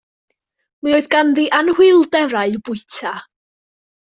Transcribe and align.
Mi 0.87 0.95
oedd 0.99 1.09
ganddi 1.15 1.45
anhwylderau 1.57 2.57
bwyta. 2.71 3.15